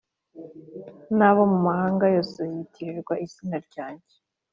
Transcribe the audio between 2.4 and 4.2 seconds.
yitirirwa izina ryanjye